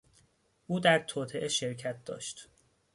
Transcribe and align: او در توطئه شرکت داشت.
او 0.67 0.79
در 0.79 0.99
توطئه 0.99 1.47
شرکت 1.47 2.03
داشت. 2.05 2.49